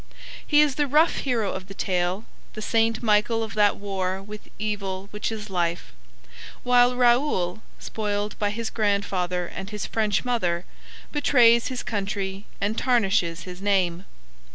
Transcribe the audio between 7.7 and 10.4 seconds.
spoiled by his grandfather and his French